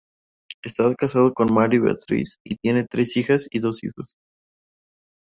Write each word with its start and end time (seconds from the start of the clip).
Está 0.63 0.95
casado 0.95 1.31
con 1.31 1.53
Marie-Beatrice 1.53 2.39
y 2.43 2.55
tiene 2.55 2.87
tres 2.89 3.15
hijas 3.17 3.47
y 3.51 3.59
dos 3.59 3.83
hijos. 3.83 4.15